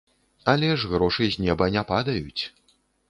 [0.53, 2.43] Але ж грошы з неба не падаюць.